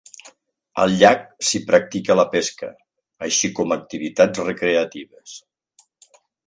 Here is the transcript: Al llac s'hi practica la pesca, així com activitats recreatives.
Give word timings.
Al 0.85 0.93
llac 1.01 1.27
s'hi 1.49 1.61
practica 1.67 2.17
la 2.19 2.25
pesca, 2.33 2.71
així 3.29 3.53
com 3.61 3.79
activitats 3.79 4.45
recreatives. 4.51 5.41